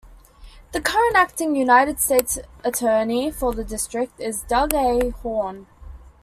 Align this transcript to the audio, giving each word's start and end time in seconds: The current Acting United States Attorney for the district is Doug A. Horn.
The 0.71 0.81
current 0.81 1.15
Acting 1.15 1.55
United 1.55 1.99
States 1.99 2.39
Attorney 2.63 3.29
for 3.29 3.53
the 3.53 3.63
district 3.63 4.19
is 4.19 4.41
Doug 4.49 4.73
A. 4.73 5.11
Horn. 5.21 5.67